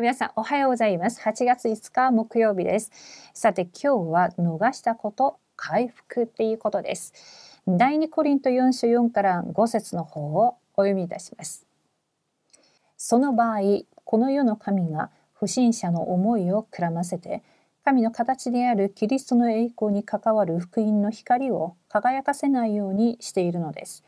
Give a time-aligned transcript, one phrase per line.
[0.00, 1.20] 皆さんおはようございます。
[1.20, 2.90] 8月5日木曜日です。
[3.34, 7.12] さて今日は逃したこと回復っていうことです。
[7.68, 11.66] 第2コリント4章4から5節の方をお読みいたします。
[12.96, 17.42] その場合、この世の神が不審者の思いをくらませて、
[17.84, 24.02] 神の形であるキリストの栄光に関わる福音の光を輝かせないようにしているのです。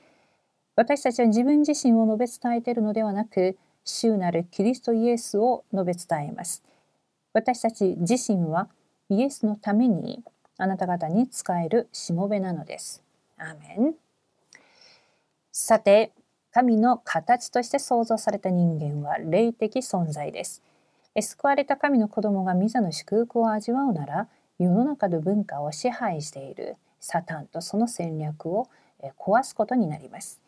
[0.76, 6.62] 私たちは自分自身を述べ伝えているのではなく、主なるキリストイエスを述べ伝えます。
[7.32, 8.68] 私たち自身は
[9.08, 10.24] イエスのために
[10.56, 13.02] あなた方に使えるしもべなのです。
[13.36, 13.94] アーメン。
[15.52, 16.12] さて、
[16.52, 20.62] 神の形として創造された人間は霊的存在です。
[21.20, 24.28] 救われた神の子供がミザの祝福を味わうなら、
[24.58, 28.68] 世の中の文化を支配しているサタンとその戦略を
[29.18, 30.40] 壊すことになります。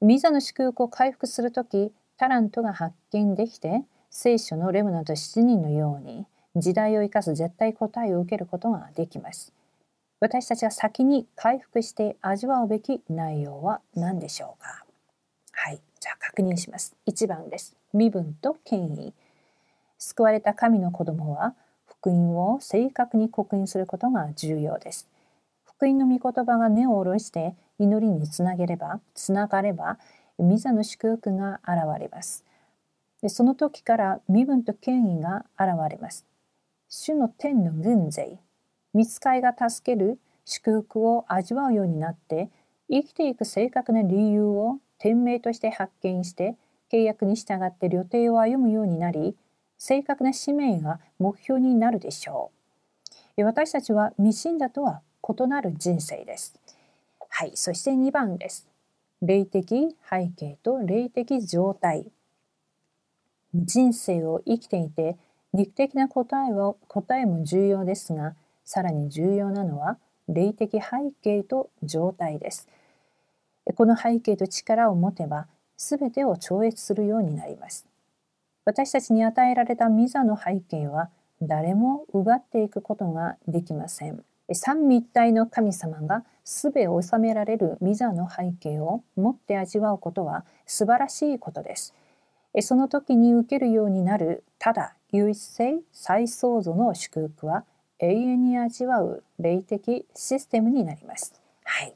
[0.00, 9.52] ミザの祝福を回復するとき、タラントが発見できて聖書のレムナント7人のように時代を生かす絶対答えを受けることができます。
[10.20, 14.84] 私たちは先に回復して味わうべき内容は何でしょうか？
[15.52, 16.96] はい、じゃあ確認します。
[17.06, 17.76] 1番です。
[17.92, 19.14] 身分と権威。
[19.98, 21.54] 救われた神の子供は
[21.86, 25.08] 福音を正確に刻印することが重要です。
[25.64, 29.98] 福音の御言葉が根を下ろして祈りにつなげれば、つながれば、
[30.42, 32.44] ミザの祝福が現れます。
[33.22, 36.26] でその時から身分と権威が現れます。
[36.88, 38.38] 主の天の軍勢、
[38.94, 42.50] 見つかいが助ける祝福を味わうようになって、
[42.90, 46.56] 生きていく正確な理由を天命として発見して、
[46.90, 49.36] 契約に従って旅程を歩むようになり、
[49.76, 52.50] 正確な使命が目標になるでしょ
[53.36, 53.44] う。
[53.44, 56.58] 私たちは未信者とは異なる人生です。
[57.28, 58.67] はい、そして2番です。
[59.20, 59.62] 霊的
[60.08, 62.06] 背景と霊的状態。
[63.54, 65.16] 人生を生きていて
[65.52, 72.68] 肉的な答えは答えも重要ですがさらに重要なのは霊的背景と状態です。
[73.74, 77.86] この背景と力を持てば全てを超越するようになります。
[78.64, 84.22] 私たちに与えられたミザの背景は誰も奪っていくことができません。
[84.54, 91.94] 三位一体の神様が全を収められるミザの背景を持って味わうことは素晴らしいことです。
[92.62, 97.64] その時に受けるようになるただ唯一性再創造の祝福は
[97.98, 101.40] 永遠に味わう霊的システムになります。
[101.64, 101.94] はい、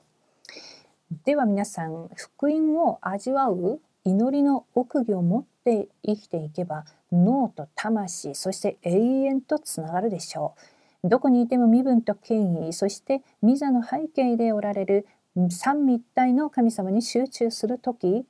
[1.24, 10.81] では皆さん福音を味わう祈りの奥義を持って生きていけば脳と魂そして永遠とつながるでしょう。
[11.04, 15.06] どこにいても身分と権威そしてミザの背景でおられる
[15.50, 18.24] 三位一体の神様に集中する時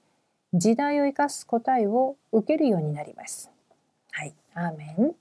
[0.54, 3.50] 時代を生かす答えを受けるようになります。
[4.10, 5.14] はい、アーメン。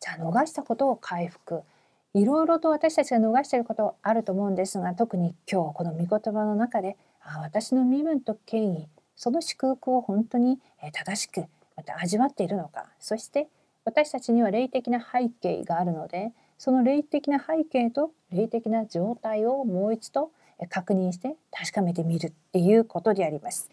[0.00, 1.62] じゃあ逃したことを回復。
[2.14, 10.58] いろいろと私たちが逃していることあると思うんですが特に今日この御言葉の中であ私の身分と権威その祝福を本当に
[10.92, 11.44] 正しく
[11.76, 13.48] また味わっているのかそして
[13.84, 20.32] 私たちには霊的な背景があるのでその霊的な背景と霊的な状態をもう一度
[20.68, 23.70] 確認して確かめてみるっていうことであります。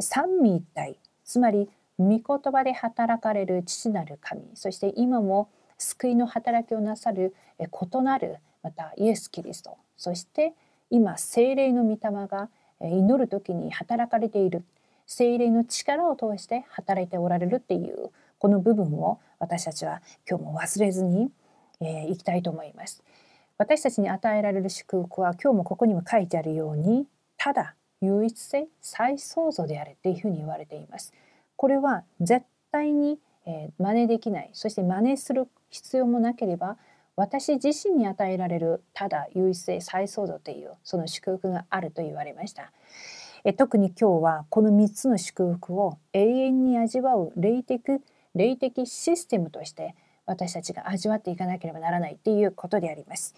[0.00, 1.68] 三位一体つまり
[1.98, 10.54] 御言葉で働かれる父なる神そして今も救いの働きをなさる異なるまたイエス・キリストそして
[10.90, 12.48] 今精霊の御霊が
[12.80, 14.64] 祈る時に働かれている
[15.06, 21.30] 精霊の力を通して働いておられるっていうこの部分を私たちは今日も忘れずに
[21.80, 23.02] えー、いきたいと思います。
[23.58, 31.12] 私たちに与えられる祝福は今日もここにも書いてあるようにただ唯一性再創造であるっていうふうに言われています。
[31.56, 36.76] これは絶対に、えー、真似できないそして真似する必要もなければ
[37.16, 42.72] 私自身に与えられるただ唯一性再創造というその祝福があると言われました。
[43.44, 47.82] え特に今日はこの3つの祝福を永遠に味わう霊的
[48.34, 49.94] 霊的システムとして
[50.26, 53.34] 私たちが味わっていかなければならないっていうことであります。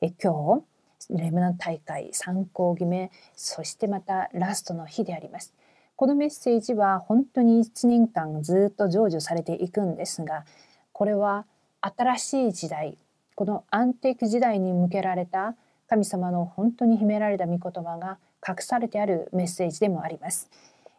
[0.00, 0.64] え今日
[1.10, 5.54] レムナン大会参考決めそしてまたラストの日であります。
[5.96, 10.44] このメッセージは本当に1年間ずっと成就されていくんですが
[10.92, 11.44] これは
[11.80, 12.96] 新しい時代
[13.34, 15.54] このアンティーク時代に向けられた
[15.88, 20.50] 神様の本当に秘められた御言葉が隠されてあるメッセージでもあります。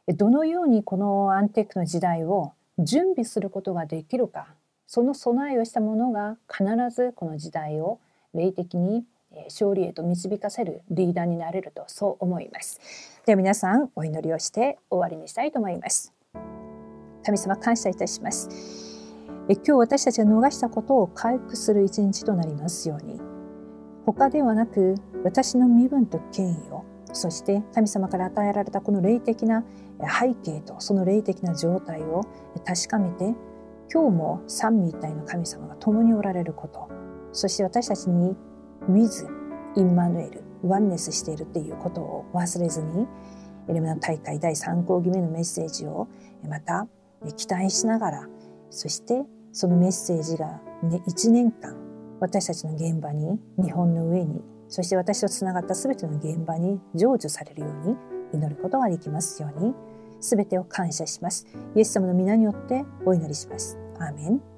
[0.08, 4.48] どのようにこのアンティークの時代を準備することができるか
[4.94, 6.64] その備えをした者が必
[6.96, 8.00] ずこの時代を
[8.36, 9.04] 霊的に
[9.46, 12.80] 勝利へと導かせるリーダーになれるとそう思います。
[13.26, 16.14] では皆さんお祈りをして終わりにしたいと思います。
[17.26, 18.48] 神様感謝いたします。
[19.50, 23.20] え今日私たちが逃したことを回復する一日となりますように。
[24.06, 24.94] 他ではなく
[25.24, 29.64] 私の身分と権威をそして神様から与えられたこの霊的な
[30.00, 32.22] 背景とその霊的な状態を
[32.64, 33.34] 確かめて
[33.94, 36.90] 今日も三位一体の神様が共におられること。
[37.32, 38.36] そして私たちに
[38.90, 39.28] with
[39.76, 43.08] インマヌエルワンネスしているっていうことを忘れずに
[43.70, 46.08] エレムナ大会第3講義目のメッセージを
[46.48, 46.88] また
[47.38, 48.28] 期待しながら
[48.70, 51.76] そしてそのメッセージが、ね、1年間
[52.20, 57.96] 私たちの現場に日本の上にそして私とつながった全ての現場に成就されるように
[58.34, 59.74] 祈ることができますように
[60.20, 61.46] 全てを感謝します。
[61.76, 63.83] イエス様の皆によってお祈りします。
[64.00, 64.53] アーメン